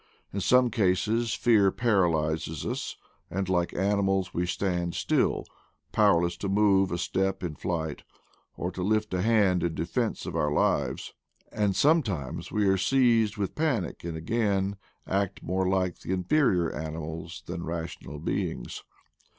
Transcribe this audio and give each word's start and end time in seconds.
In 0.33 0.41
some 0.41 0.71
cases 0.71 1.35
fear 1.35 1.69
paralyzes 1.69 2.65
us, 2.65 2.95
and, 3.29 3.47
like 3.47 3.71
animals, 3.75 4.33
we 4.33 4.47
stand 4.47 4.95
still, 4.95 5.45
powerless 5.91 6.35
to 6.37 6.49
move 6.49 6.91
a 6.91 6.97
step 6.97 7.43
in 7.43 7.53
flight, 7.53 8.01
or 8.57 8.71
to 8.71 8.81
lift 8.81 9.13
a 9.13 9.21
hand 9.21 9.61
in 9.61 9.75
defense 9.75 10.25
of 10.25 10.35
our 10.35 10.51
lives; 10.51 11.13
and 11.51 11.75
sometimes 11.75 12.51
we 12.51 12.67
are 12.67 12.77
seized 12.77 13.37
with 13.37 13.53
panic, 13.53 14.03
and, 14.03 14.17
again, 14.17 14.75
act 15.05 15.43
more 15.43 15.69
like 15.69 15.99
the 15.99 16.11
inferior 16.11 16.71
ani 16.71 16.97
mals 16.97 17.45
than 17.45 17.63
rational 17.63 18.17
beings. 18.17 18.83